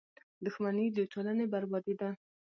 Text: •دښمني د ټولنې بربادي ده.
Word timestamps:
•دښمني 0.45 0.85
د 0.95 0.97
ټولنې 1.11 1.45
بربادي 1.53 1.93
ده. 2.01 2.09